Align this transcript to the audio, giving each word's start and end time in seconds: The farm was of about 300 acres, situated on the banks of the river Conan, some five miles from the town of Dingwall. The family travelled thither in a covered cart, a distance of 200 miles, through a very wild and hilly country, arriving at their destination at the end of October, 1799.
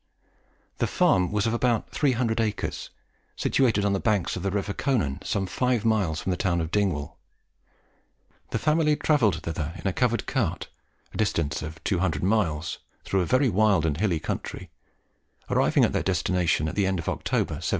The 0.79 0.87
farm 0.87 1.31
was 1.31 1.45
of 1.45 1.53
about 1.53 1.91
300 1.91 2.41
acres, 2.41 2.89
situated 3.35 3.85
on 3.85 3.93
the 3.93 3.99
banks 3.99 4.35
of 4.35 4.41
the 4.41 4.49
river 4.49 4.73
Conan, 4.73 5.19
some 5.23 5.45
five 5.45 5.85
miles 5.85 6.19
from 6.19 6.31
the 6.31 6.37
town 6.37 6.59
of 6.59 6.71
Dingwall. 6.71 7.19
The 8.49 8.57
family 8.57 8.95
travelled 8.95 9.39
thither 9.43 9.73
in 9.77 9.85
a 9.85 9.93
covered 9.93 10.25
cart, 10.25 10.69
a 11.13 11.17
distance 11.17 11.61
of 11.61 11.83
200 11.83 12.23
miles, 12.23 12.79
through 13.05 13.21
a 13.21 13.27
very 13.27 13.47
wild 13.47 13.85
and 13.85 13.97
hilly 13.97 14.19
country, 14.19 14.71
arriving 15.51 15.85
at 15.85 15.93
their 15.93 16.01
destination 16.01 16.67
at 16.67 16.73
the 16.73 16.87
end 16.87 16.97
of 16.97 17.07
October, 17.07 17.61
1799. 17.61 17.69